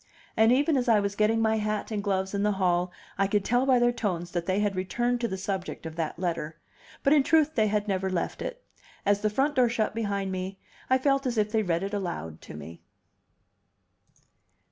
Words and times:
And 0.35 0.51
even 0.51 0.77
as 0.77 0.89
I 0.89 0.99
was 0.99 1.15
getting 1.15 1.43
my 1.43 1.57
hat 1.57 1.91
and 1.91 2.03
gloves 2.03 2.33
in 2.33 2.41
the 2.41 2.53
hall 2.53 2.91
I 3.19 3.27
could 3.27 3.45
tell 3.45 3.67
by 3.67 3.77
their 3.77 3.91
tones 3.91 4.31
that 4.31 4.47
they 4.47 4.59
had 4.59 4.75
returned 4.75 5.21
to 5.21 5.27
the 5.27 5.37
subject 5.37 5.85
of 5.85 5.95
that 5.95 6.17
letter. 6.17 6.59
But 7.03 7.13
in 7.13 7.21
truth 7.21 7.53
they 7.53 7.67
had 7.67 7.87
never 7.87 8.09
left 8.09 8.41
it; 8.41 8.65
as 9.05 9.21
the 9.21 9.29
front 9.29 9.53
door 9.53 9.69
shut 9.69 9.93
behind 9.93 10.31
me 10.31 10.57
I 10.89 10.97
felt 10.97 11.27
as 11.27 11.37
if 11.37 11.51
they 11.51 11.59
had 11.59 11.69
read 11.69 11.83
it 11.83 11.93
aloud 11.93 12.41
to 12.41 12.55
me. 12.55 12.81